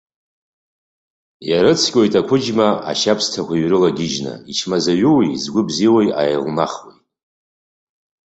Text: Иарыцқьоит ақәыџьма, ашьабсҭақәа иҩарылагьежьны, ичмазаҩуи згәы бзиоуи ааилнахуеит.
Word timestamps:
Иарыцқьоит 1.49 2.13
ақәыџьма, 2.19 2.67
ашьабсҭақәа 2.91 3.53
иҩарылагьежьны, 3.55 4.33
ичмазаҩуи 4.51 5.39
згәы 5.43 5.61
бзиоуи 5.67 6.07
ааилнахуеит. 6.19 7.01